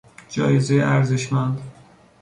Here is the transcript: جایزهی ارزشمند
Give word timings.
جایزهی 0.29 0.81
ارزشمند 0.81 1.61